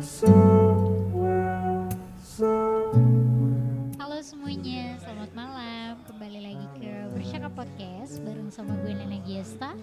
[0.00, 0.08] Halo
[4.24, 6.00] semuanya, selamat malam.
[6.08, 9.76] Kembali lagi ke Bersyaka Podcast bareng sama gue Nena Giesta.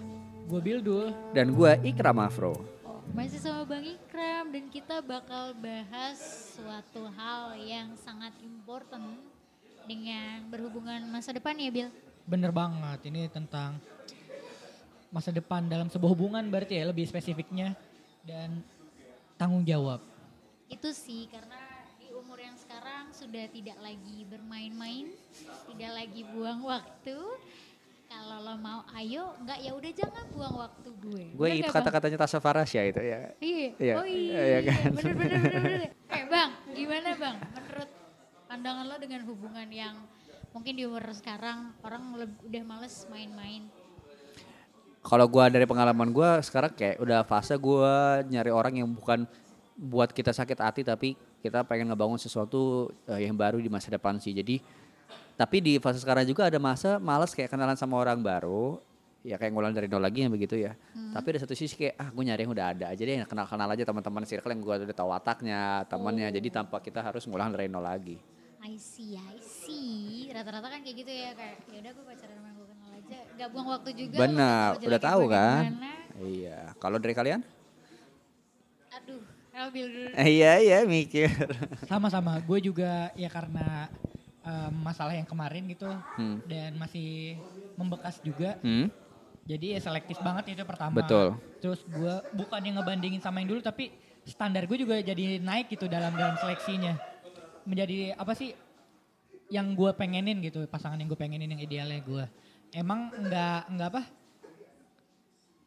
[0.50, 1.14] Gue Bildul.
[1.30, 2.50] Dan gue Ikram Afro.
[2.82, 6.18] Oh, masih sama Bang Ikram dan kita bakal bahas
[6.58, 9.22] suatu hal yang sangat important
[9.86, 11.94] dengan berhubungan masa depan ya Bil.
[12.26, 13.78] Bener banget, ini tentang
[15.14, 17.78] masa depan dalam sebuah hubungan berarti ya lebih spesifiknya
[18.26, 18.66] dan
[19.38, 20.02] tanggung jawab.
[20.66, 21.56] Itu sih karena
[21.96, 25.14] di umur yang sekarang sudah tidak lagi bermain-main,
[25.70, 27.16] tidak lagi buang waktu.
[28.08, 31.24] Kalau lo mau ayo, enggak ya udah jangan buang waktu gue.
[31.36, 33.20] Gue itu kata-katanya Tasya Farasya itu ya.
[33.36, 33.68] Iya.
[33.76, 34.40] Iya, Oh iya.
[34.40, 34.90] iya kan?
[34.96, 35.80] Bener bener bener bener.
[36.16, 37.36] Eh bang, gimana bang?
[37.52, 37.90] Menurut
[38.48, 39.94] pandangan lo dengan hubungan yang
[40.56, 42.16] mungkin di umur sekarang orang
[42.48, 43.68] udah males main-main.
[45.08, 47.94] Kalau gue dari pengalaman gue sekarang kayak udah fase gue
[48.28, 49.24] nyari orang yang bukan
[49.72, 54.20] buat kita sakit hati tapi kita pengen ngebangun sesuatu eh, yang baru di masa depan
[54.20, 54.36] sih.
[54.36, 54.60] Jadi
[55.32, 58.84] tapi di fase sekarang juga ada masa males kayak kenalan sama orang baru
[59.24, 60.76] ya kayak ngulang dari nol lagi yang begitu ya.
[60.92, 63.84] Tapi ada satu sisi kayak ah gue nyari yang udah ada aja deh kenal-kenal aja
[63.88, 66.28] teman-teman circle yang gue udah tahu wataknya temannya.
[66.36, 68.20] Jadi tanpa kita harus ngulang dari nol lagi.
[68.60, 70.28] I see, I see.
[70.34, 72.57] Rata-rata kan kayak gitu ya kayak ya udah gue pacaran sama
[73.08, 74.16] Gak buang waktu juga.
[74.18, 75.62] Benar, udah tahu kan?
[75.70, 75.90] gimana.
[76.18, 76.58] Iya.
[76.82, 77.40] Kalau dari kalian?
[78.90, 79.22] Aduh,
[79.54, 80.08] ambil dulu.
[80.38, 81.30] Iya iya mikir.
[81.86, 83.86] Sama-sama, gue juga ya karena
[84.42, 85.86] em, masalah yang kemarin gitu
[86.18, 86.42] Hmm.
[86.50, 87.38] dan masih
[87.78, 88.58] membekas juga.
[88.60, 88.90] Hmm?
[89.48, 90.98] Jadi ya selektif banget itu pertama.
[90.98, 91.38] Betul.
[91.62, 93.94] Terus gue bukan yang ngebandingin sama yang dulu tapi
[94.26, 96.98] standar gue juga jadi naik gitu dalam dalam seleksinya.
[97.64, 98.52] Menjadi apa sih
[99.48, 102.24] yang gue pengenin gitu pasangan yang gue pengenin yang idealnya gue.
[102.72, 104.02] Emang nggak nggak apa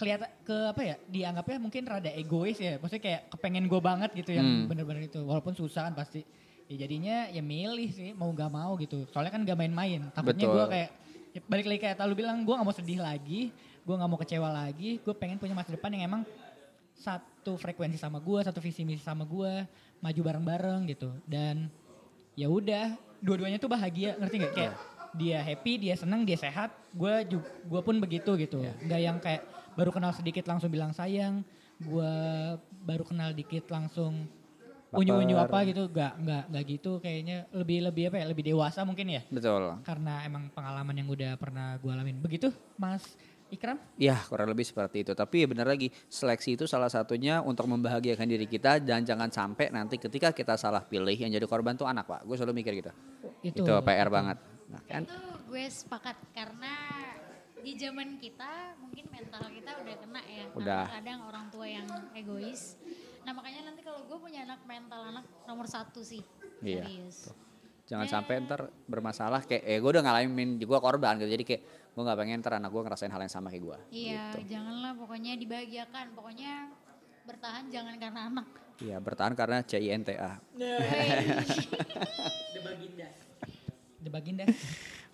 [0.01, 2.81] kelihatan ke apa ya dianggapnya mungkin rada egois ya.
[2.81, 4.65] Maksudnya kayak kepengen gue banget gitu yang Hmm.
[4.65, 5.21] bener-bener itu.
[5.21, 6.25] Walaupun susah kan pasti.
[6.65, 9.05] Ya jadinya ya milih sih mau nggak mau gitu.
[9.13, 10.09] Soalnya kan gak main-main.
[10.15, 10.89] Takutnya gue kayak
[11.31, 14.51] ya balik lagi kayak lu bilang gue gak mau sedih lagi gue gak mau kecewa
[14.51, 16.21] lagi gue pengen punya masa depan yang emang
[16.91, 19.63] satu frekuensi sama gue satu visi misi sama gue
[20.01, 21.13] maju bareng-bareng gitu.
[21.29, 21.69] Dan
[22.33, 24.53] ya udah dua-duanya tuh bahagia ngerti nggak?
[24.57, 24.73] Kayak
[25.15, 27.13] dia happy dia senang dia sehat gue
[27.67, 29.43] gue pun begitu gitu nggak yang kayak
[29.75, 31.43] baru kenal sedikit langsung bilang sayang
[31.81, 32.13] gue
[32.85, 34.27] baru kenal dikit langsung
[34.91, 39.07] unyu-unyu apa gitu nggak nggak nggak gitu kayaknya lebih lebih apa ya lebih dewasa mungkin
[39.07, 39.79] ya Betul.
[39.87, 43.15] karena emang pengalaman yang udah pernah gue alamin begitu Mas
[43.51, 45.11] Ikram Ya kurang lebih seperti itu.
[45.11, 49.67] Tapi ya benar lagi seleksi itu salah satunya untuk membahagiakan diri kita dan jangan sampai
[49.67, 52.23] nanti ketika kita salah pilih yang jadi korban tuh anak pak.
[52.23, 52.91] Gue selalu mikir gitu.
[53.43, 54.39] itu, Itu, PR banget.
[54.71, 55.03] Nah, kan?
[55.03, 56.73] Itu gue sepakat karena
[57.61, 60.45] di zaman kita mungkin mental kita udah kena ya.
[60.55, 60.83] Udah.
[60.87, 62.79] Karena kadang orang tua yang egois.
[63.21, 66.23] Nah makanya nanti kalau gue punya anak mental anak nomor satu sih.
[66.63, 67.17] Iya, Serius.
[67.85, 71.29] Jangan sampai ntar bermasalah kayak eh gue udah ngalamin gue korban gitu.
[71.29, 71.61] Jadi kayak
[71.91, 73.77] gue nggak pengen ntar anak gue ngerasain hal yang sama kayak gue.
[73.91, 74.55] Iya, Gitu.
[74.55, 76.05] janganlah pokoknya dibahagiakan.
[76.15, 76.51] Pokoknya
[77.27, 78.47] bertahan jangan karena anak.
[78.81, 80.41] Iya bertahan karena CINTA.
[80.57, 80.71] The
[82.65, 83.30] Baginda The
[84.11, 84.43] Baginda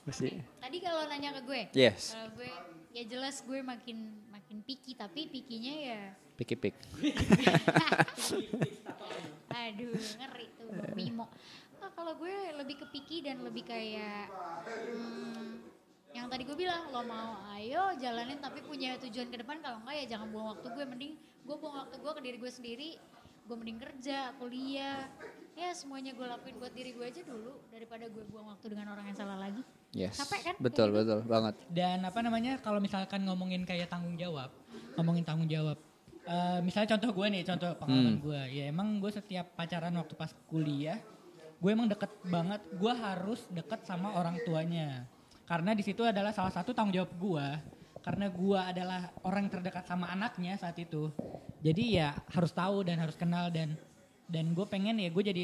[0.08, 0.40] Mesti.
[0.40, 2.16] Tadi kalau nanya ke gue, Yes.
[2.16, 2.48] kalau gue
[2.96, 3.98] ya jelas gue makin
[4.32, 6.02] makin picky tapi pikinya ya
[6.38, 6.74] Piki pik.
[9.52, 11.26] aduh ngeri tuh Bang Bimo.
[11.78, 14.30] Nah, kalau gue lebih ke picky dan lebih kayak
[14.66, 15.62] hmm,
[16.14, 20.06] yang tadi gue bilang lo mau ayo jalanin tapi punya tujuan ke depan kalau enggak
[20.06, 22.90] ya jangan buang waktu gue mending gue buang waktu gue ke diri gue sendiri
[23.48, 25.08] gue mending kerja kuliah
[25.54, 29.08] ya semuanya gue lakuin buat diri gue aja dulu daripada gue buang waktu dengan orang
[29.08, 29.64] yang salah lagi
[29.96, 30.20] Yes.
[30.20, 30.56] Capek kan?
[30.60, 31.16] Betul Kayak gitu.
[31.16, 31.56] betul banget.
[31.72, 34.52] Dan apa namanya kalau misalkan ngomongin kayak tanggung jawab,
[34.94, 35.80] ngomongin tanggung jawab.
[36.28, 38.22] Eh, misalnya contoh gue nih, contoh pengalaman Hmm.
[38.22, 38.42] gue.
[38.52, 41.00] Ya emang gue setiap pacaran waktu pas kuliah,
[41.58, 42.60] gue emang deket banget.
[42.76, 45.08] Gue harus deket sama orang tuanya.
[45.48, 47.48] Karena di situ adalah salah satu tanggung jawab gue.
[48.08, 51.12] Karena gue adalah orang yang terdekat sama anaknya saat itu.
[51.60, 53.76] Jadi ya harus tahu dan harus kenal dan
[54.32, 55.44] dan gue pengen ya gue jadi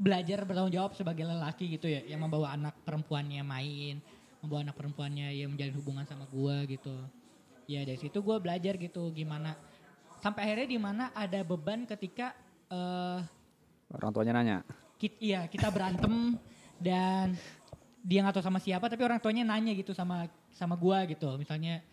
[0.00, 4.00] belajar bertanggung jawab sebagai lelaki gitu ya yang membawa anak perempuannya main
[4.40, 6.96] membawa anak perempuannya yang menjalin hubungan sama gua gitu
[7.68, 9.52] ya dari situ gue belajar gitu gimana
[10.24, 12.32] sampai akhirnya di mana ada beban ketika
[12.72, 13.20] eh
[13.90, 14.62] Orang tuanya nanya.
[14.96, 16.38] kit, iya kita berantem
[16.78, 17.34] dan
[18.00, 21.84] dia nggak tahu sama siapa tapi orang tuanya nanya gitu sama sama gua gitu misalnya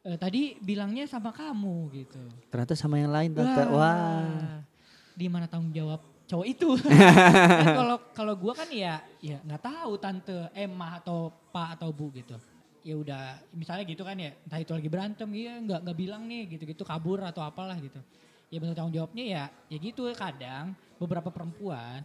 [0.00, 3.62] "Eh, tadi bilangnya sama kamu gitu Ternyata sama yang lain tante.
[3.68, 4.64] Wah.
[5.12, 6.68] Di mana tanggung jawab cowok itu?
[6.80, 12.08] Kan Kalau kalau gua kan ya ya nggak tahu tante Emma atau Pak atau Bu
[12.14, 12.38] gitu.
[12.80, 16.48] Ya udah misalnya gitu kan ya, entah itu lagi berantem, iya nggak nggak bilang nih
[16.48, 18.00] gitu-gitu kabur atau apalah gitu.
[18.48, 22.02] ya bentuk tanggung jawabnya ya ya gitu kadang beberapa perempuan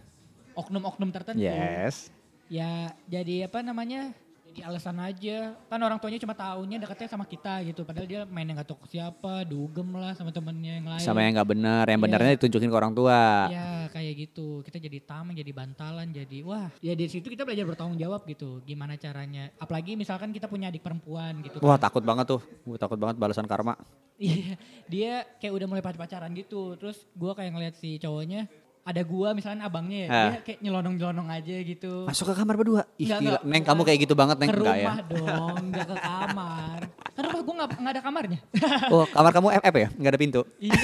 [0.54, 2.14] oknum-oknum tertentu Yes.
[2.46, 4.14] ya jadi apa namanya
[4.62, 8.56] alasan aja kan orang tuanya cuma taunya deketnya sama kita gitu padahal dia main yang
[8.56, 12.06] gak tahu siapa dugem lah sama temennya yang lain Sama yang nggak benar, yang Iya.
[12.08, 13.50] benernya ditunjukin ke orang tua.
[13.50, 17.66] ya kayak gitu kita jadi tameng jadi bantalan jadi wah ya dari situ kita belajar
[17.66, 21.90] bertanggung jawab gitu gimana caranya apalagi misalkan kita punya adik perempuan gitu Wah kan.
[21.90, 23.74] takut banget tuh, gue takut banget balasan karma.
[24.16, 24.56] Iya,
[24.88, 26.80] dia kayak udah mulai pacaran gitu.
[26.80, 28.48] Terus gua kayak ngeliat si cowoknya,
[28.86, 30.30] ada gua misalnya abangnya ya, Ah.
[30.30, 32.06] dia kayak nyelonong-nyelonong aja gitu.
[32.06, 32.82] Masuk ke kamar berdua.
[32.96, 33.40] Ih Enggak, gila.
[33.42, 34.46] Neng kamu kayak gitu banget Neng.
[34.48, 34.62] ke ya?
[34.62, 36.78] rumah dong, enggak ke kamar.
[37.12, 38.40] Kan rumah gua enggak, enggak ada kamarnya.
[38.94, 39.88] Oh kamar kamu FF ya?
[39.92, 40.42] Nggak ada pintu?
[40.62, 40.78] Iya.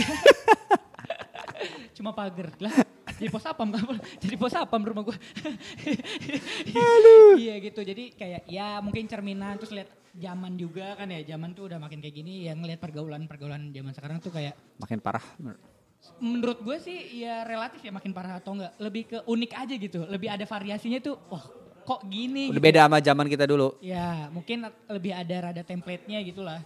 [1.94, 2.74] Cuma pagar lah.
[3.13, 3.92] Jadi pos apam kamu.
[4.18, 5.18] Jadi pos apam rumah gua.
[7.38, 7.86] iya gitu.
[7.86, 11.21] Jadi kayak ya mungkin cerminan terus lihat zaman juga kan ya.
[11.27, 15.21] Zaman tuh udah makin kayak gini yang ngeliat pergaulan-pergaulan zaman sekarang tuh kayak Makin parah.
[16.18, 20.00] Menurut gue sih ya relatif ya makin parah atau enggak lebih ke unik aja gitu
[20.06, 21.45] lebih ada variasinya tuh wah
[21.81, 22.68] kok gini Udah gitu.
[22.68, 23.77] beda sama zaman kita dulu.
[23.80, 26.62] ya mungkin lebih ada rada template-nya gitu lah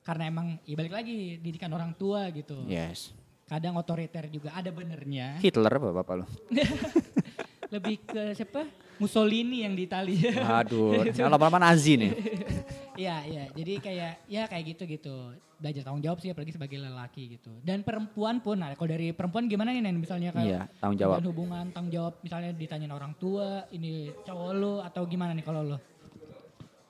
[0.00, 3.14] karena emang ya balik lagi didikan orang tua gitu Yes.
[3.46, 6.26] kadang otoriter juga ada benernya Hitler apa bapak lu?
[7.74, 8.66] lebih ke siapa
[9.00, 12.12] Mussolini yang di Italia Aduh, yang lama-lama Nazi nih.
[13.00, 13.44] Iya, iya.
[13.56, 15.32] Jadi kayak ya kayak gitu gitu.
[15.56, 17.48] Belajar tanggung jawab sih apalagi sebagai lelaki gitu.
[17.64, 19.96] Dan perempuan pun, nah kalau dari perempuan gimana nih Nen?
[19.96, 21.16] Misalnya kayak Iya, tanggung jawab.
[21.16, 25.64] hubungan hubungan tanggung jawab misalnya ditanyain orang tua, ini cowok lo atau gimana nih kalau
[25.64, 25.78] lo?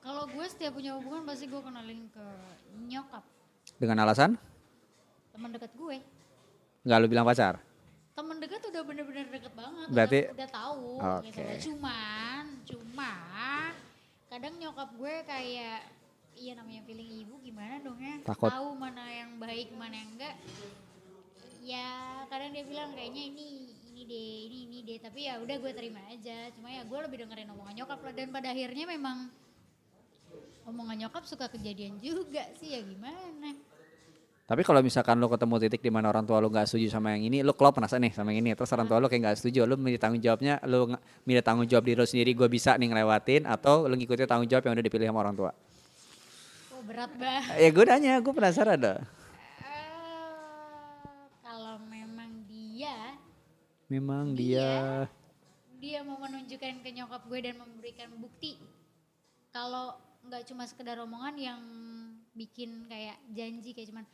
[0.02, 2.24] Kalau gue setiap punya hubungan pasti gue kenalin ke
[2.90, 3.22] nyokap,
[3.78, 4.34] Dengan alasan?
[5.30, 5.96] teman dekat gue.
[6.82, 7.62] Nggak lu bilang pacar?
[8.20, 10.84] Temen dekat udah bener-bener deket banget, Berarti- udah, udah tahu
[11.24, 11.40] gitu.
[11.40, 11.44] Oke.
[11.64, 13.12] Cuman, cuma
[14.28, 15.80] kadang nyokap gue kayak
[16.36, 18.46] iya namanya feeling ibu gimana dong ya Takut.
[18.46, 20.36] tahu mana yang baik mana yang enggak
[21.60, 21.90] ya
[22.30, 23.48] kadang dia bilang kayaknya ini
[23.90, 27.26] ini deh ini ini deh tapi ya udah gue terima aja cuma ya gue lebih
[27.26, 29.28] dengerin omongan nyokap lah dan pada akhirnya memang
[30.64, 33.50] omongan nyokap suka kejadian juga sih ya gimana
[34.50, 37.22] Tapi kalau misalkan lu ketemu titik di mana orang tua lu nggak setuju sama yang
[37.22, 39.62] ini, lu klop merasa nih sama yang ini, terus orang tua lu kayak nggak setuju,
[39.62, 43.46] lu minta tanggung jawabnya, nge- minta tanggung jawab diri lu sendiri, gue bisa nih ngelewatin,
[43.46, 45.50] atau lu ngikutin tanggung jawab yang udah dipilih sama orang tua.
[46.74, 48.98] oh berat banget Ya gue nanya, gue penasaran dah.
[49.62, 49.86] Eh,
[51.40, 53.14] kalau memang dia
[53.86, 55.06] Memang Dia.
[55.78, 58.58] dia, dia mau menunjukkan ke nyokap gue dan memberikan bukti
[59.48, 61.60] kalau nggak cuma sekedar omongan yang
[62.32, 64.06] bikin kayak janji kayak cuman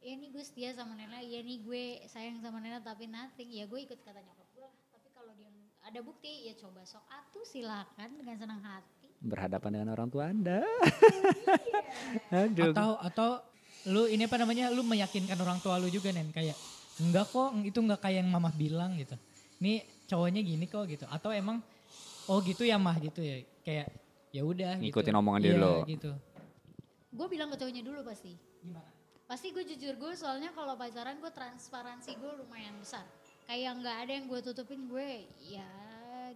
[0.00, 3.66] ya nih gue setia sama Nela ya nih gue sayang sama Nela tapi nothing ya
[3.66, 4.72] gue ikut kata nyokap gue lah.
[4.92, 5.50] tapi kalau dia
[5.82, 10.60] ada bukti ya coba sok atuh silakan dengan senang hati berhadapan dengan orang tua anda.
[12.36, 12.72] Aduh.
[12.76, 13.30] Atau atau
[13.88, 14.68] lu ini apa namanya?
[14.68, 16.52] Lu meyakinkan orang tua lu juga Nen kayak
[17.00, 19.16] enggak kok itu enggak kayak yang mama bilang gitu.
[19.64, 21.08] Ini cowoknya gini kok gitu.
[21.08, 21.64] Atau emang
[22.28, 23.40] oh gitu ya mah gitu ya.
[23.64, 23.88] Kayak
[24.30, 24.92] ya udah gitu.
[24.92, 25.74] Ngikutin omongan dia Iya, dulu.
[25.88, 26.12] gitu.
[27.16, 28.92] gue bilang ke cowoknya dulu pasti Gimana?
[29.26, 33.02] Pasti gue jujur gue soalnya kalau pacaran gue transparansi gue lumayan besar.
[33.46, 35.66] Kayak nggak ada yang gue tutupin gue ya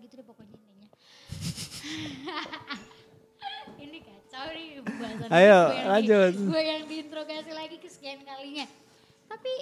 [0.02, 0.88] gitu deh pokoknya intinya.
[3.80, 6.32] Ini kacau nih pembahasan Ayo, gue yang di- lanjut.
[6.34, 8.66] gue yang diinterogasi lagi kesekian kalinya.
[9.30, 9.52] Tapi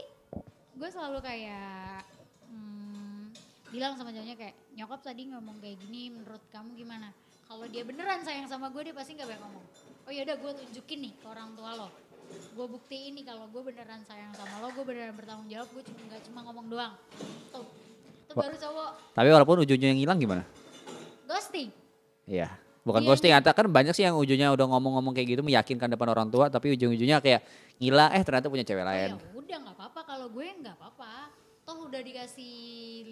[0.75, 2.03] gue selalu kayak
[2.49, 3.37] hmm,
[3.69, 7.13] bilang sama cowoknya kayak nyokap tadi ngomong kayak gini menurut kamu gimana?
[7.45, 9.65] Kalau dia beneran sayang sama gue dia pasti nggak banyak ngomong.
[10.09, 13.63] Oh ya udah gue tunjukin nih ke orang tua lo gue buktiin nih kalau gue
[13.63, 16.93] beneran sayang sama lo gue beneran bertanggung jawab gue cuma nggak cuma ngomong doang.
[17.55, 17.67] Tuh
[18.29, 18.91] itu baru cowok.
[19.17, 20.45] Tapi walaupun ujungnya yang hilang gimana?
[21.29, 21.69] ghosting.
[22.25, 22.49] Iya.
[22.85, 26.09] Bukan Iya, ghosting, atau kan banyak sih yang ujungnya udah ngomong-ngomong kayak gitu meyakinkan depan
[26.09, 27.45] orang tua, tapi ujung-ujungnya kayak
[27.77, 29.11] ngilang, eh ternyata punya cewek oh, lain.
[29.13, 30.01] ya udah nggak apa-apa.
[30.09, 31.13] Kalau gue nggak apa-apa.
[31.69, 32.57] Toh udah dikasih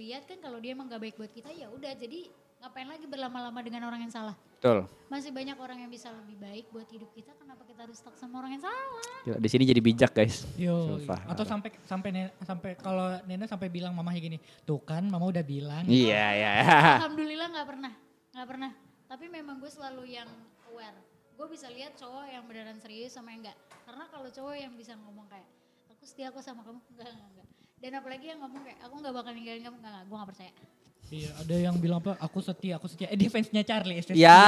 [0.00, 1.92] lihat kan kalau dia emang gak baik buat kita ya udah.
[1.92, 4.32] Jadi ngapain lagi berlama-lama dengan orang yang salah
[4.66, 4.80] Betul.
[5.06, 8.42] masih banyak orang yang bisa lebih baik buat hidup kita kenapa kita harus stuck sama
[8.42, 10.42] orang yang salah Gila, Di sini jadi bijak guys.
[10.58, 11.22] Yo, Sumpah.
[11.30, 12.10] atau sampai sampai
[12.42, 15.86] sampai kalau Nena sampai bilang mamanya gini, tuh kan mama udah bilang.
[15.86, 16.52] Iya, iya.
[17.06, 17.92] alhamdulillah nggak pernah
[18.36, 18.70] nggak pernah
[19.08, 20.28] tapi memang gue selalu yang
[20.68, 20.92] aware
[21.40, 23.56] gue bisa lihat cowok yang beneran serius sama yang enggak
[23.88, 25.48] karena kalau cowok yang bisa ngomong kayak
[25.88, 27.48] aku setia aku sama kamu enggak enggak enggak
[27.80, 30.52] dan apalagi yang ngomong kayak aku nggak bakal ninggalin kamu enggak, enggak gue nggak percaya
[31.06, 32.18] Iya, ada yang bilang apa?
[32.18, 33.06] Aku setia, aku setia.
[33.06, 33.94] Eh, dia fansnya Charlie.
[33.94, 34.38] Ya, setia.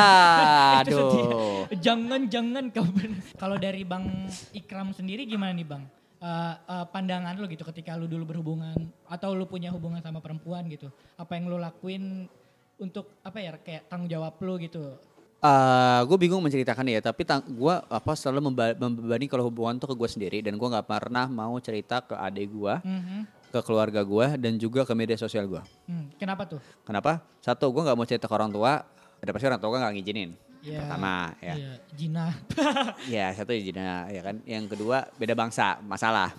[0.82, 1.70] aduh.
[1.78, 2.82] Jangan, jangan kau.
[3.42, 5.86] Kalau dari Bang Ikram sendiri gimana nih Bang?
[6.18, 6.26] Eh,
[6.58, 8.74] eh, pandangan lu gitu ketika lu dulu berhubungan
[9.06, 10.90] atau lu punya hubungan sama perempuan gitu.
[11.14, 12.26] Apa yang lu lakuin
[12.74, 14.98] untuk apa ya kayak tanggung jawab lu gitu.
[15.38, 19.94] Eh, gue bingung menceritakan ya, tapi gue apa selalu memba- membebani kalau hubungan tuh ke
[19.94, 23.38] gue sendiri dan gue nggak pernah mau cerita ke adik gue, Mhm.
[23.48, 25.62] Ke keluarga gue dan juga ke media sosial gue.
[25.88, 26.60] Hmm, kenapa tuh?
[26.84, 27.24] Kenapa?
[27.40, 28.84] Satu, gue nggak mau cerita ke orang tua,
[29.18, 30.30] ada pasti orang tua gue nggak ngizinin.
[30.58, 30.78] Iya.
[30.84, 31.54] Pertama, ya.
[31.54, 32.26] Iya, Jina.
[33.14, 34.36] Ya satu izin ya kan.
[34.44, 36.34] Yang kedua beda bangsa, masalah.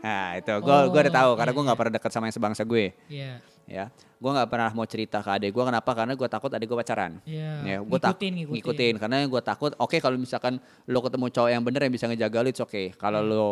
[0.00, 2.36] Nah itu gue Oh, gue udah tahu karena iya, gue nggak pernah dekat sama yang
[2.36, 2.84] sebangsa gue.
[3.06, 3.32] Iya.
[3.70, 5.94] Ya, gue nggak pernah mau cerita ke adik gue kenapa?
[5.94, 7.22] Karena gue takut adik gue pacaran.
[7.22, 7.50] Iya.
[7.62, 8.94] Ya, gue tak Ngikutin, ngikutin.
[8.98, 9.70] karena gue takut.
[9.78, 10.58] Oke kalau misalkan
[10.90, 12.82] lo ketemu cowok yang bener yang bisa ngejaga lo, oke.
[12.98, 13.46] Kalau lo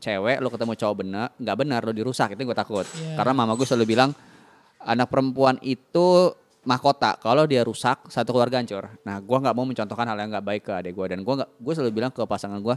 [0.00, 2.88] cewek, lo ketemu cowok bener, nggak benar, lo dirusak itu gue takut.
[2.96, 3.20] Iya.
[3.20, 4.10] Karena mama gue selalu bilang
[4.80, 6.32] anak perempuan itu
[6.64, 7.16] mahkota.
[7.20, 8.88] Kalau dia rusak, satu keluarga hancur.
[9.04, 11.50] Nah, gue nggak mau mencontohkan hal yang nggak baik ke adik gue dan gue nggak,
[11.60, 12.76] gue selalu bilang ke pasangan gue,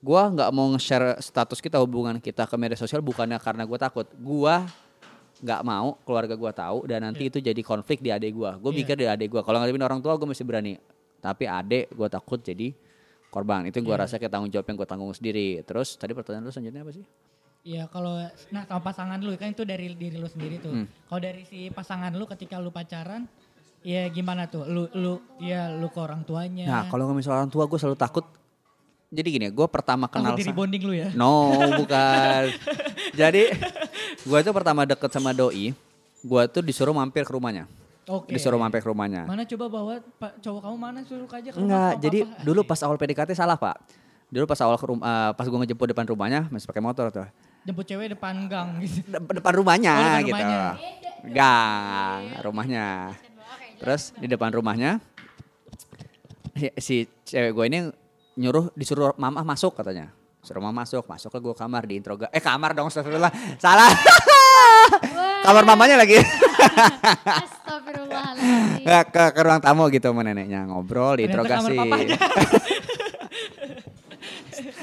[0.00, 4.08] gue nggak mau nge-share status kita hubungan kita ke media sosial bukannya karena gue takut.
[4.16, 4.54] Gue
[5.36, 8.50] nggak mau keluarga gue tahu dan nanti itu jadi konflik di adik gue.
[8.60, 8.78] Gue Iya.
[8.80, 9.42] mikir di adik gue.
[9.44, 10.80] Kalau ngadepin orang tua gue masih berani.
[11.20, 12.72] Tapi adik gue takut jadi
[13.28, 13.64] korban.
[13.64, 14.02] Itu yang gue Iya.
[14.02, 15.48] rasa kayak tanggung jawab yang gue tanggung sendiri.
[15.62, 17.04] Terus tadi pertanyaan lu selanjutnya apa sih?
[17.62, 18.14] Iya kalau
[18.48, 20.70] nah sama pasangan lu kan itu dari diri lu sendiri tuh.
[20.72, 20.86] Hmm.
[21.08, 23.26] Kalau dari si pasangan lu ketika lu pacaran,
[23.82, 24.62] ya gimana tuh?
[24.62, 26.62] Lu lu ya lu ke orang tuanya.
[26.64, 28.22] Nah kalau ngomongin soal orang tua gue selalu takut.
[29.06, 31.10] Jadi gini, gue pertama kenal diri sa- bonding lu ya.
[31.14, 32.50] No, bukan.
[33.22, 33.54] Jadi
[34.20, 35.70] gue tuh pertama deket sama doi,
[36.20, 37.70] gue tuh disuruh mampir ke rumahnya.
[38.06, 38.30] Oke.
[38.30, 39.26] Disuruh mampir ke rumahnya.
[39.26, 42.42] Mana coba bawa pak cowok kamu mana suruh aja ke rumah Enggak, papa, jadi papa.
[42.42, 43.76] dulu pas awal PDKT salah pak.
[44.26, 47.26] Dulu pas awal ke rumah, pas gue ngejemput depan rumahnya, masih pakai motor tuh.
[47.62, 49.02] jemput cewek depan gang gitu.
[49.04, 50.30] De- depan rumahnya Oh, depan gitu.
[50.30, 50.62] rumahnya.
[51.26, 52.86] Gang, rumahnya.
[53.76, 54.90] Terus di depan rumahnya
[56.52, 57.78] si, si cewek gue ini
[58.36, 60.14] nyuruh disuruh mama masuk katanya.
[60.40, 62.30] Suruh mama masuk, masuk ke gue kamar di introga.
[62.30, 63.34] Eh kamar dong, astagfirullah.
[63.58, 63.90] Salah.
[65.44, 66.22] kamar mamanya lagi.
[67.24, 68.84] Astagfirullahaladzim.
[69.06, 71.74] Ke, ke ruang tamu gitu sama neneknya ngobrol, diinterogasi.
[71.74, 72.16] papanya.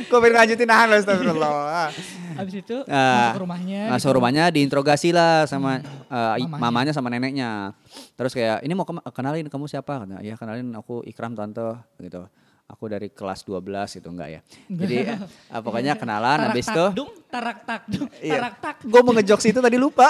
[0.03, 1.89] Gue pengen lanjutin nahan loh astagfirullah.
[2.33, 3.81] Habis itu Ah, masuk ke rumahnya.
[3.89, 4.15] Masuk gitu.
[4.15, 6.61] rumahnya diinterogasi lah sama eh, i- Mamanya.
[6.61, 7.73] mamanya sama neneknya.
[8.13, 10.05] Terus kayak ini mau kenalin kamu siapa?
[10.05, 11.65] Kata, ya kenalin aku Ikram tante
[11.97, 12.29] gitu.
[12.72, 14.41] Aku dari kelas 12 gitu enggak ya.
[14.72, 15.20] Jadi eh,
[15.62, 18.34] pokoknya kenalan Tarak habis tak itu dung, tarak tak dung, Iya.
[18.39, 18.75] tarak tak.
[18.88, 20.08] gue mau ngejokes itu tadi lupa.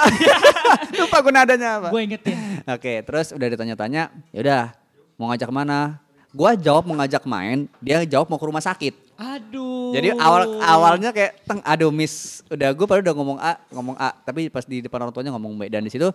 [1.02, 1.88] lupa gue nadanya apa.
[1.90, 2.38] Gue ingetin.
[2.70, 4.72] Oke, terus udah ditanya-tanya, yaudah
[5.18, 5.98] mau ngajak mana?
[6.34, 8.94] Gua jawab mau ngajak main, dia jawab mau ke rumah sakit.
[9.14, 9.94] Aduh.
[9.94, 14.10] Jadi awal awalnya kayak teng aduh miss udah gue baru udah ngomong A ngomong A
[14.26, 16.10] tapi pas di depan orang tuanya ngomong B dan di situ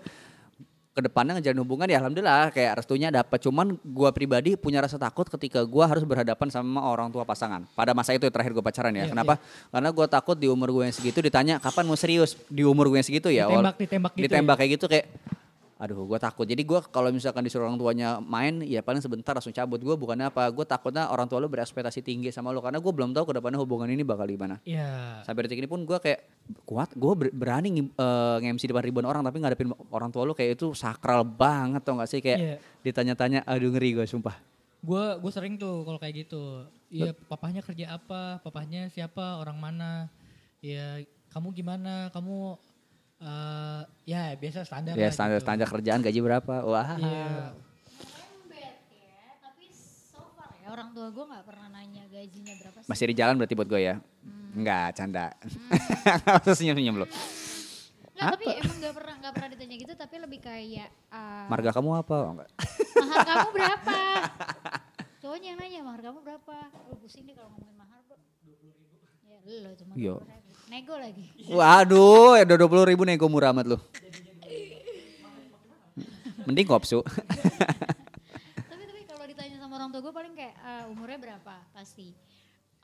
[0.99, 5.31] ke depannya ngejalin hubungan ya alhamdulillah kayak restunya dapat cuman gua pribadi punya rasa takut
[5.31, 7.62] ketika gua harus berhadapan sama orang tua pasangan.
[7.78, 9.07] Pada masa itu terakhir gue pacaran ya.
[9.07, 9.38] Iya, kenapa?
[9.71, 12.35] karena gua takut di umur gue yang segitu ditanya kapan mau serius?
[12.50, 15.07] Di umur gue yang segitu ya Ditembak, ditembak gitu ditembak kayak gitu kayak
[15.78, 19.54] aduh gue takut jadi gua kalau misalkan disuruh orang tuanya main ya paling sebentar langsung
[19.54, 22.90] cabut gue bukannya apa gue takutnya orang tua lu berekspektasi tinggi sama lu karena gue
[22.90, 25.23] belum tahu ke depannya hubungan ini bakal gimana Iya.
[25.23, 26.26] sampai detik ini pun gue kayak
[26.64, 30.58] kuat gue berani ngim- eh, nge-MC depan ribuan orang tapi ngadepin orang tua lu kayak
[30.58, 32.56] itu sakral banget tau gak sih kayak Iya.
[32.82, 34.35] ditanya-tanya aduh ngeri gue sumpah
[34.78, 36.62] Gue gue sering tuh kalau kayak gitu.
[36.87, 38.38] Iya, papahnya kerja apa?
[38.38, 39.35] Papahnya siapa?
[39.37, 40.06] Orang mana?
[40.58, 42.14] Ya, kamu gimana?
[42.14, 42.54] Kamu
[43.18, 45.46] eh ya biasa standar ya standar gitu.
[45.46, 47.50] standar kerjaan gaji berapa wah Iya.
[48.54, 48.70] Ya,
[50.62, 52.88] ya orang tua gue nggak pernah nanya gajinya berapa sih.
[52.88, 53.96] masih di jalan berarti buat gue ya
[54.48, 55.28] Enggak, canda.
[56.25, 57.06] Nggak usah senyum-senyum lu.
[57.06, 61.90] Nggak, tapi emang nggak pernah nggak pernah ditanya gitu, tapi lebih kayak uh, Marga kamu
[62.02, 62.16] apa?
[62.26, 62.50] Oh, enggak.
[62.98, 63.98] mahar kamu berapa?
[65.22, 66.56] Cowoknya yang nanya mahar kamu berapa?
[66.90, 67.76] Lu pusing deh kalau ngomongin
[69.64, 69.93] lo cuma.
[69.97, 70.49] 20.000.
[70.69, 71.25] Nego lagi.
[71.49, 73.78] Waduh, ya udah 20 ribu nego murah amat lu.
[76.45, 77.00] Mending kopsu.
[78.69, 82.12] tapi tapi kalau ditanya sama orang tua gue paling kayak uh, umurnya berapa pasti.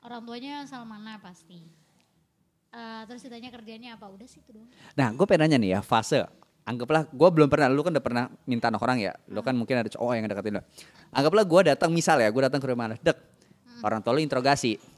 [0.01, 1.65] Orang tuanya asal mana pasti.
[2.73, 4.69] Uh, terus ditanya kerjanya apa udah sih itu doang.
[4.93, 6.25] Nah, gue pengen nanya nih ya, fase.
[6.65, 9.13] Anggaplah gue belum pernah, lu kan udah pernah minta anak orang ya.
[9.29, 10.61] Lu kan mungkin ada cowok yang deketin lu.
[11.13, 13.01] Anggaplah gue datang misal ya, gue datang ke rumah anak.
[13.05, 13.17] Dek,
[13.85, 14.94] orang tua lu interogasi.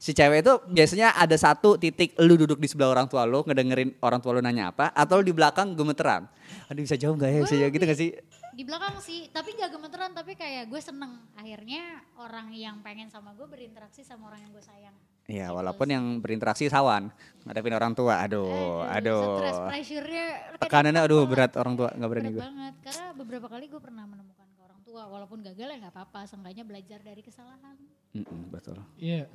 [0.00, 4.00] Si cewek itu biasanya ada satu titik lu duduk di sebelah orang tua lu, ngedengerin
[4.00, 6.24] orang tua lu nanya apa, atau lu di belakang gemeteran.
[6.72, 8.16] Aduh bisa jauh gak ya, bisa jauh gitu gak sih?
[8.56, 13.36] Di belakang sih, tapi gak gemeteran tapi kayak gue seneng akhirnya orang yang pengen sama
[13.36, 14.96] gue berinteraksi sama orang yang gue sayang.
[15.28, 17.12] Iya, walaupun yang berinteraksi sawan,
[17.44, 18.24] ngadepin orang tua.
[18.24, 19.36] Aduh, aduh.
[19.36, 20.26] Stress pressure-nya
[20.64, 22.40] Tekanannya aduh berat orang tua, nggak berani gue.
[22.40, 22.74] banget.
[22.88, 26.64] Karena beberapa kali gue pernah menemukan ke orang tua, walaupun gagal ya nggak apa-apa, seenggaknya
[26.64, 27.76] belajar dari kesalahan.
[28.16, 28.80] Mm-mm, betul.
[28.96, 29.28] Iya.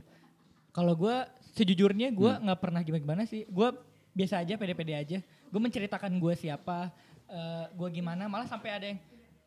[0.76, 1.16] Kalau gue
[1.56, 2.44] sejujurnya gue Hmm.
[2.44, 3.48] nggak pernah gimana-gimana sih.
[3.48, 3.72] Gue
[4.12, 5.18] biasa aja, pede-pede aja.
[5.48, 6.92] Gue menceritakan gue siapa,
[7.72, 8.28] gue gimana.
[8.28, 9.00] Malah sampai ada yang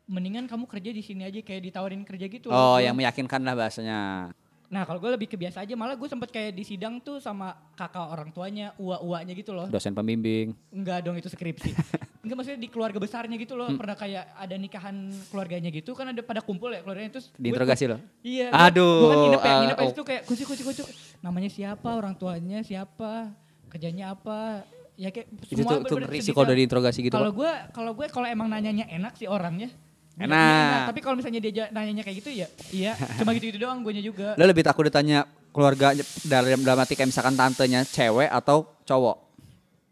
[0.09, 2.49] mendingan kamu kerja di sini aja kayak ditawarin kerja gitu.
[2.49, 4.33] Oh, yang meyakinkan lah bahasanya.
[4.69, 8.05] Nah kalau gue lebih kebiasa aja malah gue sempet kayak di sidang tuh sama kakak
[8.05, 9.65] orang tuanya, ua-uanya gitu loh.
[9.65, 10.53] Dosen pembimbing.
[10.69, 11.73] Enggak dong itu skripsi.
[12.19, 13.71] Enggak maksudnya di keluarga besarnya gitu loh.
[13.71, 13.79] Hmm.
[13.79, 14.95] Pernah kayak ada nikahan
[15.31, 17.31] keluarganya gitu kan ada pada kumpul ya keluarganya terus.
[17.39, 17.99] Diinterogasi loh.
[18.19, 18.51] Iya.
[18.51, 19.91] Aduh, Gue kan nginep ya, nginep oh.
[19.95, 20.87] itu kayak kucuk kucuk kucuk.
[21.23, 23.31] Namanya siapa, orang tuanya siapa,
[23.71, 24.67] kerjanya apa.
[24.99, 25.95] Ya kayak Itu semua tuh,
[26.35, 27.15] kalau udah diinterogasi gitu.
[27.15, 29.71] Kalau gue kalau gue kalau emang nanyanya enak sih orangnya.
[30.19, 30.35] Enak.
[30.35, 32.91] dia Tapi kalau misalnya dia nanyanya kayak gitu ya, iya
[33.23, 34.35] cuma gitu-gitu doang gue juga.
[34.35, 35.23] Lo lebih takut ditanya
[35.55, 35.95] keluarga
[36.27, 39.28] dalam dalam arti kayak misalkan tantenya cewek atau cowok.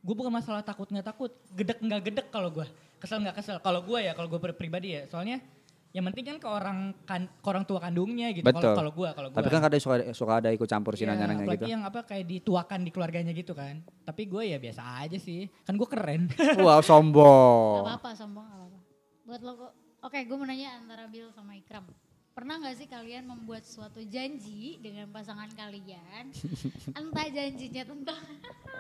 [0.08, 2.64] Gue bukan masalah takut nggak takut, gedek nggak gedek kalau gue,
[2.96, 3.60] kesel nggak kesel.
[3.60, 5.44] Kalau gue ya, kalau gue pribadi ya, soalnya
[5.92, 8.48] yang penting kan ke orang kan ke orang tua kandungnya gitu.
[8.48, 8.72] Betul.
[8.72, 9.38] Kalau kalau gue, kalau gue.
[9.44, 11.74] Tapi kan kadang suka suka ada ikut campur sih Iya, nanya-nanya apalagi gitu.
[11.74, 13.84] yang apa kayak dituakan di keluarganya gitu kan.
[14.08, 16.32] Tapi gue ya biasa aja sih, kan gue keren.
[16.64, 17.84] Wow, Gak sombong.
[17.84, 18.80] apa-apa sombong gak apa-apa.
[19.28, 19.72] Buat lo kok.
[20.08, 21.84] Oke gue mau nanya antara Bill sama Ikram.
[22.32, 26.30] Pernah gak sih kalian membuat suatu janji dengan pasangan kalian?
[27.00, 28.22] Entah janjinya tentang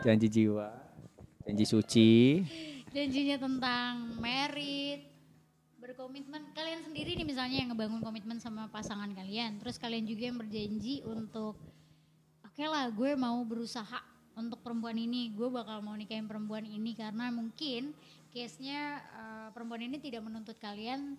[0.06, 0.70] Janji jiwa.
[1.48, 2.10] Janji suci.
[2.92, 5.08] janjinya tentang merit,
[5.80, 6.52] berkomitmen.
[6.52, 9.56] Kalian sendiri nih misalnya yang ngebangun komitmen sama pasangan kalian.
[9.64, 11.56] Terus kalian juga yang berjanji untuk
[12.44, 14.04] oke lah gue mau berusaha
[14.36, 15.32] untuk perempuan ini.
[15.32, 17.96] Gue bakal mau nikahin perempuan ini karena mungkin
[18.36, 21.16] case-nya eh, perempuan ini tidak menuntut kalian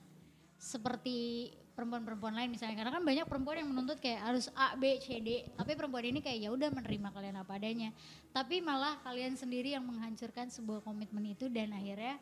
[0.61, 5.23] seperti perempuan-perempuan lain misalnya karena kan banyak perempuan yang menuntut kayak harus A B C
[5.23, 7.95] D tapi perempuan ini kayak ya udah menerima kalian apa adanya
[8.35, 12.19] tapi malah kalian sendiri yang menghancurkan sebuah komitmen itu dan akhirnya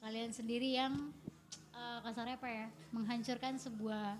[0.00, 1.12] kalian sendiri yang
[1.76, 4.16] eh, kasarnya apa ya menghancurkan sebuah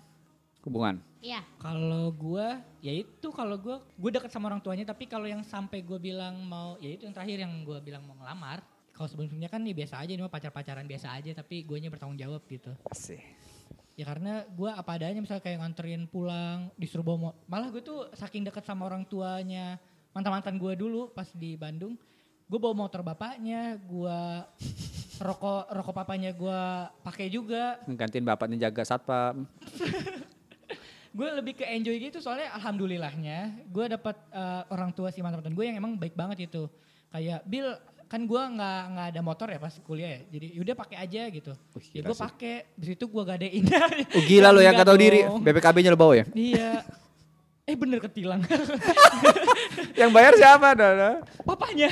[0.67, 0.99] Hubungan.
[1.23, 2.47] ya Kalau gue,
[2.83, 4.83] ya itu kalau gue, gue deket sama orang tuanya.
[4.83, 8.19] Tapi kalau yang sampai gue bilang mau, ya itu yang terakhir yang gue bilang mau
[8.19, 8.59] ngelamar.
[8.91, 11.31] Kalau sebelumnya kan ya biasa aja, ini mah pacar-pacaran biasa aja.
[11.39, 12.75] Tapi gue bertanggung jawab gitu.
[12.91, 13.23] Asih.
[13.97, 18.13] Ya karena gue apa adanya misalnya kayak nganterin pulang, disuruh bawa mo- Malah gue tuh
[18.13, 19.81] saking deket sama orang tuanya
[20.13, 21.97] mantan-mantan gue dulu pas di Bandung.
[22.45, 24.19] Gue bawa motor bapaknya, gue
[25.25, 26.61] rokok rokok papanya gue
[27.01, 27.81] pakai juga.
[27.89, 29.49] Gantiin bapaknya jaga satpam.
[31.17, 35.65] gue lebih ke enjoy gitu soalnya alhamdulillahnya gue dapat eh, orang tua si mantan gue
[35.65, 36.69] yang emang baik banget itu
[37.09, 37.73] kayak Bill
[38.07, 41.51] kan gue nggak nggak ada motor ya pas kuliah ya jadi yaudah pakai aja gitu
[41.75, 43.63] Wih, ya gue pakai di situ gue gadein
[44.15, 45.19] Oh gila lo yang Enggak gak tau diri.
[45.21, 45.43] dong.
[45.43, 46.25] BPKB-nya lo bawa ya?
[46.31, 46.71] iya
[47.61, 48.39] eh bener ketilang
[49.99, 50.71] yang bayar siapa?
[50.71, 51.19] Dada?
[51.43, 51.91] papanya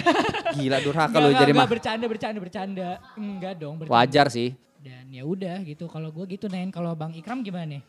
[0.54, 1.67] Gila durhaka enggak, jadi mah.
[1.67, 3.93] bercanda bercanda bercanda enggak dong bercanda.
[3.93, 4.56] Wajar sih.
[4.78, 7.84] dan ya udah gitu kalau gue gitu nen kalau bang Ikram gimana nih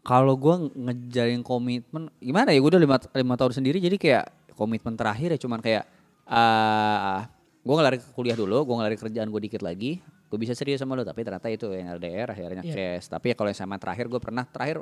[0.00, 2.58] Kalau gue ngejalin komitmen, gimana ya?
[2.58, 5.84] Gue udah lima, lima tahun sendiri, jadi kayak komitmen terakhir ya cuman kayak,
[6.24, 7.28] ah
[7.60, 10.96] gue ngelari ke kuliah dulu, gue ngelari kerjaan gue dikit lagi, gue bisa serius sama
[10.96, 12.96] lo, tapi ternyata itu yang LDR akhirnya Iya.
[12.96, 13.06] cash.
[13.08, 14.80] Tapi ya kalau yang sama terakhir gue pernah terakhir,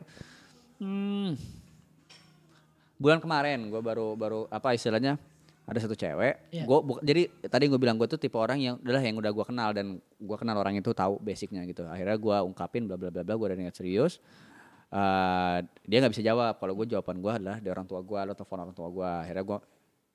[0.78, 1.34] hmm,
[2.98, 5.18] bulan kemarin gue baru baru apa istilahnya
[5.68, 6.64] ada satu cewek, Iya.
[6.64, 9.70] gue jadi tadi gue bilang gue tuh tipe orang yang adalah yang udah gue kenal
[9.76, 11.84] dan gue kenal orang itu tahu basicnya gitu.
[11.84, 14.16] Akhirnya gue ungkapin bla bla bla bla, gue udah niat serius.
[14.88, 18.32] Eh, dia nggak bisa jawab kalau gue jawaban gue adalah dari orang tua gue lo
[18.32, 19.58] telepon orang tua gue akhirnya gue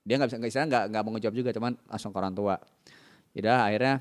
[0.03, 2.55] dia nggak bisa nggak istilah nggak nggak mau ngejawab juga cuman langsung ke orang tua.
[3.33, 3.95] Yaudah akhirnya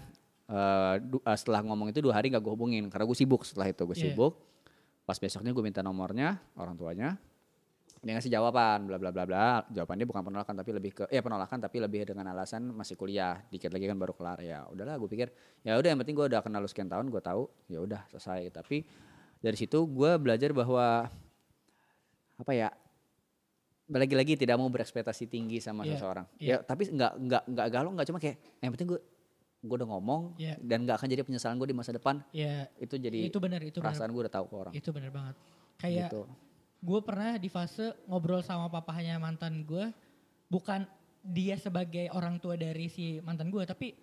[0.52, 3.70] eh, du- eh, setelah ngomong itu dua hari nggak gue hubungin karena gue sibuk setelah
[3.70, 4.12] itu gue Iya.
[4.12, 4.34] sibuk.
[5.02, 7.16] Pas besoknya gue minta nomornya orang tuanya.
[8.02, 9.62] Dia ngasih jawaban bla bla bla bla.
[9.70, 13.38] Jawabannya bukan penolakan tapi lebih ke ya penolakan tapi lebih dengan alasan masih kuliah.
[13.46, 14.42] Dikit lagi kan baru kelar.
[14.42, 15.30] Ya udahlah gue pikir
[15.62, 18.50] ya udah yang penting gue udah kenal lu sekian tahun gue tahu ya udah selesai.
[18.50, 18.82] Tapi
[19.38, 21.06] dari situ gue belajar bahwa
[22.38, 22.74] apa ya
[23.94, 26.26] lagi-lagi tidak mau berekspektasi tinggi sama Iya, seseorang.
[26.36, 26.48] iya.
[26.48, 29.00] ya tapi nggak nggak nggak galau nggak cuma kayak yang penting gue
[29.62, 30.54] gue udah ngomong Iya.
[30.58, 32.18] dan nggak akan jadi penyesalan gue di masa depan.
[32.30, 34.72] Ya itu jadi itu benar itu perasaan gue udah tahu ke orang.
[34.72, 35.36] Itu benar banget.
[35.78, 36.22] Kayak gitu.
[36.82, 39.86] gue pernah di fase ngobrol sama papahnya mantan gue
[40.50, 40.82] bukan
[41.22, 43.94] dia sebagai orang tua dari si mantan gue tapi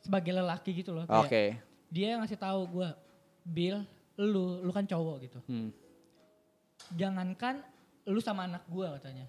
[0.00, 1.28] sebagai lelaki gitu loh oke.
[1.28, 1.60] kayak
[1.92, 2.88] dia ngasih tahu gue
[3.44, 3.84] Bill
[4.16, 5.38] lu lu kan cowok gitu.
[5.44, 5.68] Hmm.
[6.96, 7.60] jangankan
[8.06, 9.26] lu sama anak gue katanya.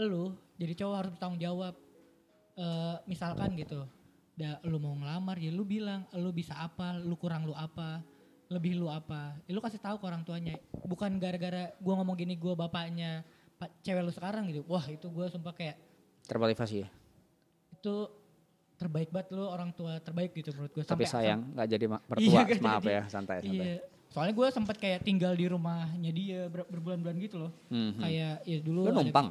[0.00, 1.74] Lu jadi cowok harus bertanggung jawab.
[2.52, 3.88] Eh, misalkan gitu
[4.32, 8.00] da, lu mau ngelamar ya lu bilang lu bisa apa lu kurang lu apa
[8.48, 9.36] lebih lu apa.
[9.44, 10.56] Ya, lu kasih tahu ke orang tuanya.
[10.84, 13.24] Bukan gara-gara gua ngomong gini gua bapaknya
[13.56, 14.64] pa- cewek lu sekarang gitu.
[14.68, 15.76] Wah itu gua sumpah kayak
[16.24, 16.88] termotivasi ya?
[17.72, 18.08] Itu
[18.76, 22.40] terbaik banget lu orang tua terbaik gitu menurut gue tapi sayang nggak jadi Iya, mertua.
[22.42, 22.90] nggak maaf jadi.
[22.90, 23.54] ya santai santai.
[23.62, 23.74] Iya
[24.12, 27.98] soalnya gue sempat kayak tinggal di rumahnya dia ber- berbulan-bulan gitu loh Mhm.
[27.98, 29.26] kayak ya dulu Lu numpang?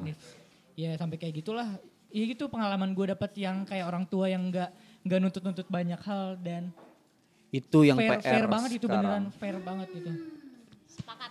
[0.74, 1.68] ya sampai kayak gitulah
[2.08, 4.68] ya gitu pengalaman gue dapat yang kayak orang tua yang nggak
[5.02, 6.74] nggak nuntut-nuntut banyak hal dan
[7.50, 9.04] Itu yang fair, PR fair banget itu sekarang.
[9.04, 10.08] beneran fair banget itu.
[10.88, 11.30] Sepakat.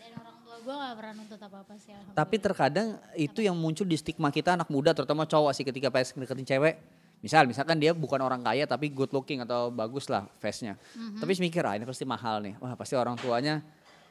[0.00, 1.92] Dan orang tua gue gak pernah nuntut apa-apa sih.
[2.10, 6.08] Tapi terkadang itu yang muncul di stigma kita anak muda terutama cowok sih ketika pas
[6.08, 6.80] deketin cewek.
[7.18, 10.78] Misal, misalkan dia bukan orang kaya tapi good looking atau bagus lah face-nya.
[11.18, 12.54] Tapi mikir ah ini pasti mahal nih.
[12.62, 13.58] Wah pasti orang tuanya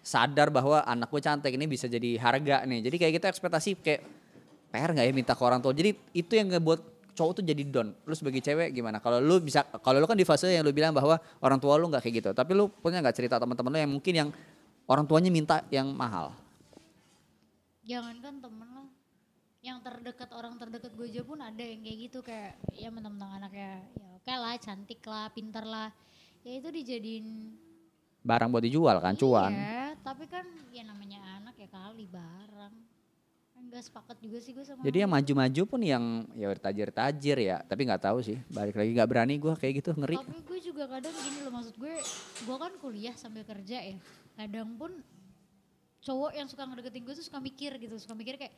[0.04, 2.80] sadar bahwa anak gue cantik ini bisa jadi harga nih.
[2.84, 4.02] Jadi kayak kita ekspektasi kayak
[4.72, 5.72] PR nggak ya minta ke orang tua.
[5.72, 7.96] Jadi itu yang ngebuat cowok tuh jadi down.
[8.04, 9.00] Lu sebagai cewek gimana?
[9.00, 11.92] Kalau lu bisa, kalau lu kan di fase yang lu bilang bahwa orang tua lu
[11.92, 12.30] nggak kayak gitu.
[12.32, 14.30] Tapi lu punya nggak cerita teman-teman lu yang mungkin yang
[14.88, 16.32] orang tuanya minta yang mahal?
[17.84, 18.87] Jangankan temen lo.
[19.68, 23.84] Yang terdekat orang terdekat gue aja pun ada yang kayak gitu kayak ya mentang-mentang anaknya
[24.00, 25.92] ya oke lah cantik lah pintar lah
[26.48, 27.28] ya itu dijadiin
[28.28, 29.56] Barang buat dijual kan, cuan.
[29.56, 30.44] Iya, tapi kan
[30.76, 32.76] ya namanya anak ya kali barang.
[33.56, 37.88] Enggak sepakat juga sih gue sama Jadi yang maju-maju pun yang ya tajir-tajir ya, tapi
[37.88, 38.36] nggak tahu sih.
[38.52, 40.20] Balik lagi nggak berani gue kayak gitu ngeri.
[40.20, 41.96] Tapi gue juga kadang gini loh maksud gue,
[42.44, 43.96] gue kan kuliah sambil kerja ya.
[44.36, 44.92] Kadang pun
[46.04, 48.52] cowok yang suka ngedeketin gue tuh suka mikir gitu, suka mikir kayak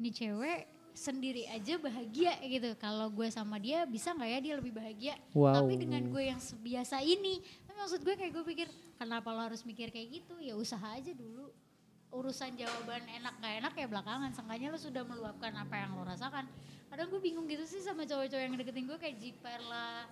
[0.00, 0.60] nih cewek
[0.96, 2.74] sendiri aja bahagia gitu.
[2.76, 5.14] Kalau gue sama dia bisa nggak ya dia lebih bahagia?
[5.32, 5.62] Wow.
[5.62, 9.62] Tapi dengan gue yang sebiasa ini, tapi maksud gue kayak gue pikir kenapa lo harus
[9.62, 10.34] mikir kayak gitu?
[10.42, 11.52] Ya usaha aja dulu.
[12.10, 14.30] Urusan jawaban enak gak enak ya belakangan.
[14.34, 16.44] Seenggaknya lo sudah meluapkan apa yang lo rasakan.
[16.90, 20.10] Kadang gue bingung gitu sih sama cowok-cowok yang deketin gue kayak jiper lah.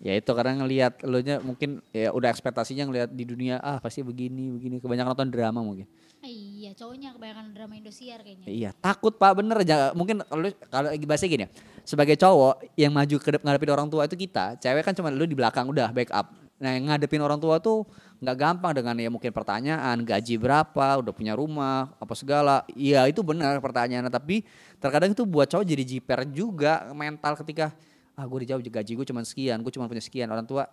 [0.00, 4.00] Ya itu karena ngelihat lo nya mungkin ya udah ekspektasinya ngelihat di dunia ah pasti
[4.00, 5.84] begini begini kebanyakan nonton drama mungkin.
[6.20, 8.44] Iya cowoknya kebanyakan drama Indosiar kayaknya.
[8.44, 11.50] Iya takut pak bener aja mungkin kalau kalau bahasa gini ya
[11.88, 15.32] sebagai cowok yang maju ke ngadepin orang tua itu kita cewek kan cuma lu di
[15.32, 16.36] belakang udah backup.
[16.60, 17.88] Nah yang ngadepin orang tua tuh
[18.20, 22.68] nggak gampang dengan ya mungkin pertanyaan gaji berapa udah punya rumah apa segala.
[22.76, 24.44] Iya itu benar pertanyaannya tapi
[24.76, 27.72] terkadang itu buat cowok jadi jiper juga mental ketika
[28.12, 30.68] ah gue dijawab gaji gue cuma sekian gue cuma punya sekian orang tua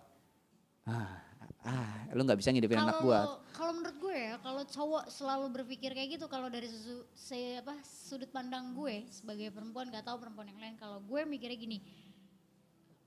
[0.84, 1.27] ah
[1.66, 3.20] ah lu nggak bisa ngidupin anak gue
[3.58, 7.74] Kalau menurut gue ya, kalau cowok selalu berpikir kayak gitu, kalau dari susu, saya apa
[7.82, 10.78] sudut pandang gue sebagai perempuan, gak tahu perempuan yang lain.
[10.78, 11.82] Kalau gue mikirnya gini,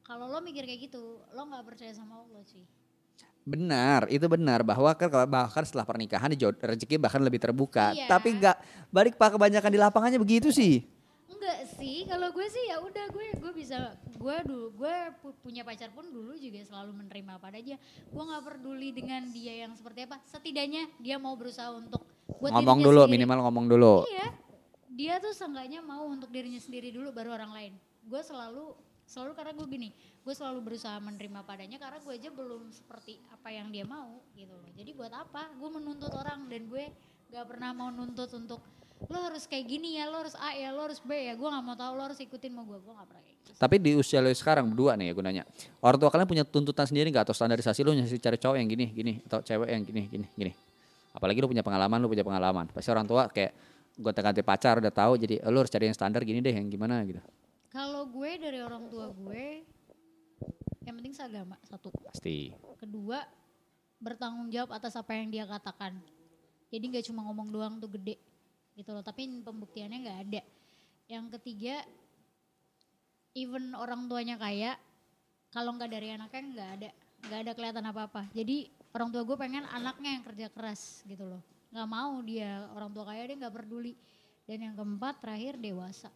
[0.04, 2.68] kalau lo mikir kayak gitu, lo nggak percaya sama Allah sih.
[3.48, 7.96] Benar, itu benar bahwa kan bahkan setelah pernikahan rezeki bahkan lebih terbuka.
[7.96, 8.12] Iya.
[8.12, 8.58] Tapi nggak
[8.92, 10.84] balik pak kebanyakan di lapangannya begitu sih.
[11.42, 15.66] Enggak sih, kalau gue sih ya udah gue gue bisa gue dulu gue pu- punya
[15.66, 17.82] pacar pun dulu juga selalu menerima apa adanya.
[18.14, 20.22] Gue nggak peduli dengan dia yang seperti apa.
[20.30, 22.06] Setidaknya dia mau berusaha untuk
[22.38, 23.26] buat ngomong dulu sendiri.
[23.26, 23.94] minimal ngomong dulu.
[24.06, 24.28] Iya,
[24.94, 27.74] dia tuh seenggaknya mau untuk dirinya sendiri dulu baru orang lain.
[28.06, 28.78] Gue selalu
[29.10, 33.50] selalu karena gue gini, gue selalu berusaha menerima padanya karena gue aja belum seperti apa
[33.50, 34.70] yang dia mau gitu loh.
[34.78, 35.58] Jadi buat apa?
[35.58, 36.86] Gue menuntut orang dan gue
[37.34, 38.62] gak pernah mau nuntut untuk
[39.10, 41.34] lo harus kayak gini ya, lo harus A ya, lo harus B ya.
[41.34, 43.50] Gue gak mau tahu lo harus ikutin mau gue, gue gak pernah kayak gitu.
[43.58, 45.44] Tapi di usia lo sekarang berdua nih ya gunanya.
[45.82, 48.86] Orang tua kalian punya tuntutan sendiri nggak atau standarisasi lo nyari cari cowok yang gini
[48.94, 50.52] gini atau cewek yang gini gini gini.
[51.12, 52.66] Apalagi lo punya pengalaman, lo punya pengalaman.
[52.70, 53.52] Pasti orang tua kayak
[53.98, 57.02] gue ganti pacar udah tahu jadi lo harus cari yang standar gini deh yang gimana
[57.08, 57.20] gitu.
[57.72, 59.64] Kalau gue dari orang tua gue,
[60.84, 61.88] yang penting seagama satu.
[62.12, 62.52] Pasti.
[62.76, 63.24] kedua
[64.02, 65.94] bertanggung jawab atas apa yang dia katakan
[66.74, 68.18] jadi nggak cuma ngomong doang tuh gede
[68.76, 70.42] gitu loh tapi pembuktiannya nggak ada.
[71.12, 71.84] Yang ketiga
[73.36, 74.76] even orang tuanya kaya
[75.52, 76.90] kalau nggak dari anaknya nggak ada
[77.22, 81.24] nggak ada kelihatan apa apa jadi orang tua gue pengen anaknya yang kerja keras gitu
[81.24, 81.42] loh.
[81.72, 83.96] Nggak mau dia orang tua kaya dia nggak peduli.
[84.44, 86.12] Dan yang keempat terakhir dewasa.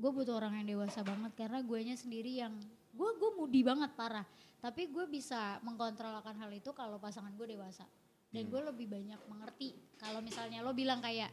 [0.00, 2.56] Gue butuh orang yang dewasa banget karena guanya sendiri yang
[2.96, 4.24] gue gue mudi banget parah.
[4.60, 7.84] Tapi gue bisa mengkontrol akan hal itu kalau pasangan gue dewasa.
[8.32, 9.76] Dan gue lebih banyak mengerti.
[10.00, 11.28] Kalau misalnya lo bilang kayak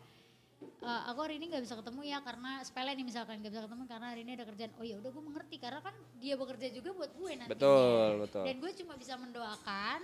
[0.57, 3.83] "Eh, aku hari ini nggak bisa ketemu ya karena sepele nih misalkan nggak bisa ketemu
[3.85, 6.89] karena hari ini ada kerjaan oh ya udah gue mengerti karena kan dia bekerja juga
[6.93, 8.43] buat gue nantinya Betul, betul.
[8.45, 9.99] dan gue cuma bisa mendoakan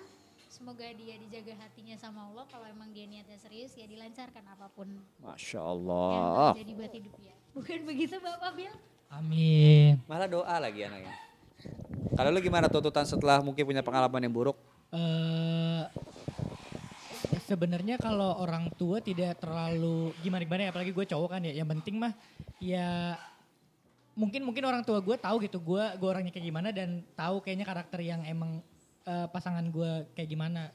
[0.46, 4.86] semoga dia dijaga hatinya sama Allah kalau emang dia niatnya serius ya dilancarkan apa pun
[5.20, 6.52] Masya yang Allah.
[6.54, 8.76] terjadi buat hidup dia bukan begitu bapak Bill
[9.14, 10.02] Amin.
[10.10, 11.14] Malah doa lagi anaknya.
[12.18, 14.58] Kalau lu gimana tuntutan setelah mungkin punya pengalaman yang buruk?
[14.90, 15.86] eh
[17.54, 21.70] sebenarnya kalau orang tua tidak terlalu gimana gimana ya apalagi gue cowok kan ya yang
[21.70, 22.14] penting mah
[22.58, 23.14] ya
[24.14, 27.66] mungkin mungkin orang tua gue tahu gitu gue gue orangnya kayak gimana dan tahu kayaknya
[27.66, 28.62] karakter yang emang
[29.06, 30.74] eh, pasangan gue kayak gimana.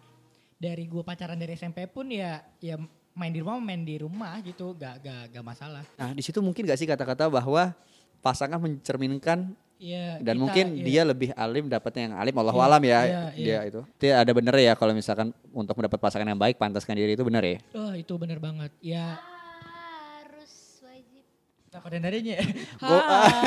[0.58, 2.74] Dari gue pacaran dari SMP pun ya ya
[3.14, 5.86] main di rumah main di rumah gitu gak gak gak masalah.
[5.94, 7.70] Nah di situ mungkin gak sih kata-kata bahwa
[8.18, 10.82] pasangan mencerminkan Iya, dan kita- mungkin iya.
[10.82, 13.58] dia lebih alim dapatnya yang alim Allah Iya, alam ya iya, dia iya.
[13.70, 13.80] itu.
[13.96, 17.42] Dia ada bener ya kalau misalkan untuk mendapat pasangan yang baik pantaskan diri itu bener
[17.46, 17.58] ya.
[17.78, 19.22] oh itu bener banget ya
[20.18, 21.22] harus wajib
[21.70, 22.44] Takut ada nadanya ya?
[22.74, 23.00] Gue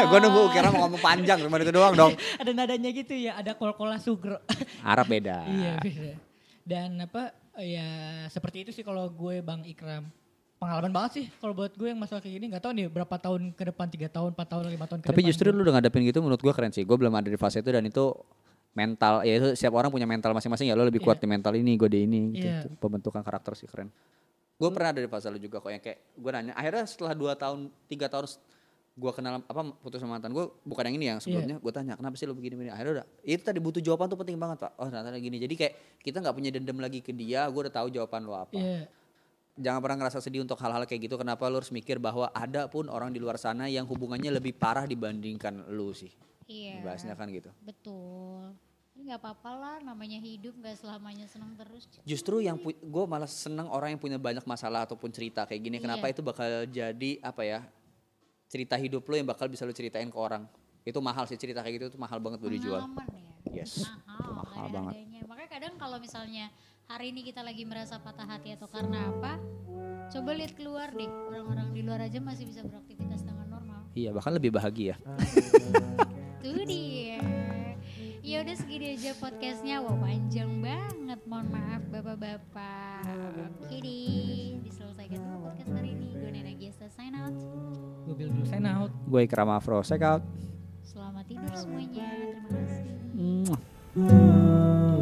[0.08, 2.14] gue nunggu kira mau ngomong panjang cuma itu doang dong.
[2.42, 4.40] ada nadanya gitu ya, ada kol-kola sugro.
[4.88, 5.44] Arab beda.
[5.48, 6.16] iya beda.
[6.62, 7.88] Dan apa ya
[8.30, 10.08] seperti itu sih kalau gue Bang Ikram.
[10.62, 13.50] Pengalaman banget sih kalau buat gue yang masalah kayak gini nggak tahu nih berapa tahun
[13.58, 16.06] ke depan tiga tahun empat tahun lima tahun ke Tapi depan justru lu udah ngadepin
[16.06, 16.86] gitu menurut gue keren sih.
[16.86, 18.14] Gue belum ada di fase itu dan itu
[18.78, 21.82] mental ya itu setiap orang punya mental masing-masing ya lo lebih kuat di mental ini
[21.82, 22.46] gue di ini gitu.
[22.46, 22.62] Iya.
[22.70, 23.90] Itu Pembentukan karakter sih keren.
[24.62, 27.34] Gue pernah ada di fase lu juga kok yang kayak gue nanya akhirnya setelah dua
[27.34, 28.30] tahun tiga tahun
[29.02, 32.14] gue kenal apa putus sama mantan gue bukan yang ini yang sebelumnya gue tanya kenapa
[32.22, 34.86] sih lu begini begini akhirnya udah itu tadi butuh jawaban tuh penting banget pak oh
[34.92, 38.28] ternyata gini jadi kayak kita nggak punya dendam lagi ke dia gue udah tahu jawaban
[38.28, 39.01] lo apa Iya.
[39.54, 42.88] Jangan pernah ngerasa sedih untuk hal-hal kayak gitu kenapa lu harus mikir bahwa ada pun
[42.88, 46.12] orang di luar sana yang hubungannya lebih parah dibandingkan lu sih
[46.46, 46.84] Iya.
[46.84, 48.52] bahasnya kan gitu Betul.
[48.92, 51.88] Ini nggak apa-apa lah, namanya hidup nggak selamanya senang terus.
[52.04, 56.06] justru yang gue malah seneng orang yang punya banyak masalah ataupun cerita kayak gini kenapa
[56.06, 56.12] Iya.
[56.12, 57.60] itu bakal jadi apa ya
[58.46, 60.44] cerita hidup lo yang bakal bisa lu ceritain ke orang
[60.84, 63.64] itu mahal sih cerita kayak gitu itu mahal banget buat dijual Pengalaman ya.
[63.64, 64.94] yes Mahal, Mahal banget.
[64.98, 65.22] harganya.
[65.24, 66.46] Makanya kadang kalau misalnya
[66.92, 69.40] hari ini kita lagi merasa patah hati atau karena apa,
[70.12, 71.08] coba lihat keluar deh.
[71.08, 73.88] Orang-orang di luar aja masih bisa beraktivitas dengan normal.
[73.96, 75.00] iya bahkan lebih bahagia
[76.44, 77.24] Tuh dia.
[78.22, 79.80] Ya udah segini aja podcastnya.
[79.82, 81.20] Wah panjang banget.
[81.30, 83.08] Mohon maaf bapak-bapak.
[83.62, 84.60] Oke deh.
[84.66, 86.10] Diselesaikan dulu podcast hari ini.
[86.18, 87.34] Gue Nena Giesta sign out.
[88.10, 88.92] Gue bilang dulu sign out.
[89.06, 90.26] gue Ikram Afro check out
[90.82, 92.10] Selamat tidur semuanya.
[92.10, 92.94] Terima kasih.
[93.16, 95.02] Mwah.